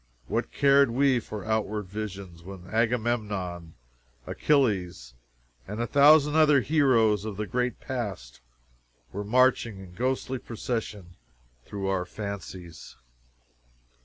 What 0.25 0.51
cared 0.51 0.89
we 0.89 1.19
for 1.19 1.45
outward 1.45 1.85
visions, 1.85 2.41
when 2.41 2.65
Agamemnon, 2.71 3.75
Achilles, 4.25 5.13
and 5.67 5.79
a 5.79 5.85
thousand 5.85 6.33
other 6.35 6.61
heroes 6.61 7.23
of 7.23 7.37
the 7.37 7.45
great 7.45 7.79
Past 7.79 8.41
were 9.13 9.23
marching 9.23 9.77
in 9.77 9.93
ghostly 9.93 10.39
procession 10.39 11.17
through 11.67 11.85
our 11.87 12.07
fancies? 12.07 12.95